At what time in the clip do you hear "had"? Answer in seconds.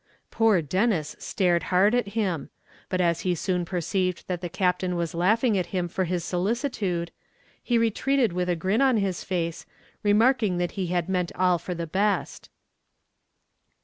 10.87-11.07